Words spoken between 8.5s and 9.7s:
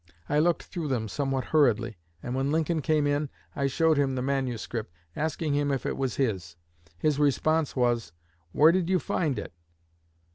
'Where did you find it?'